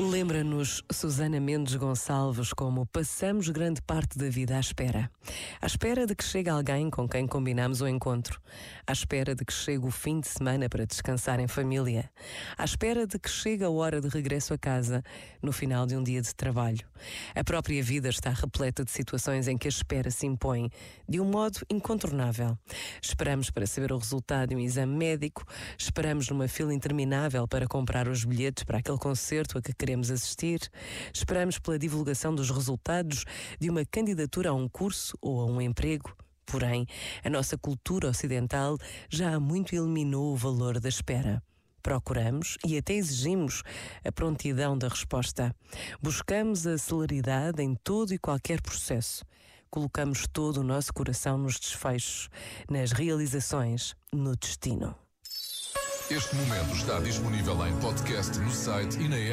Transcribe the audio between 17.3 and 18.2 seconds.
A própria vida